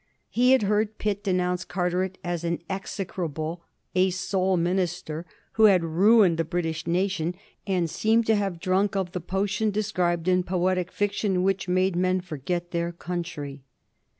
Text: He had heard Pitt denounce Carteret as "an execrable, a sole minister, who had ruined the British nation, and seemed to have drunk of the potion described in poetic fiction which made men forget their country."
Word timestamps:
He 0.31 0.53
had 0.53 0.63
heard 0.63 0.97
Pitt 0.97 1.23
denounce 1.23 1.63
Carteret 1.63 2.17
as 2.23 2.43
"an 2.43 2.63
execrable, 2.71 3.61
a 3.93 4.09
sole 4.09 4.57
minister, 4.57 5.27
who 5.51 5.65
had 5.65 5.83
ruined 5.83 6.39
the 6.39 6.43
British 6.43 6.87
nation, 6.87 7.35
and 7.67 7.87
seemed 7.87 8.25
to 8.25 8.35
have 8.35 8.59
drunk 8.59 8.95
of 8.95 9.11
the 9.11 9.21
potion 9.21 9.69
described 9.69 10.27
in 10.27 10.41
poetic 10.41 10.91
fiction 10.91 11.43
which 11.43 11.67
made 11.67 11.95
men 11.95 12.19
forget 12.19 12.71
their 12.71 12.91
country." 12.91 13.61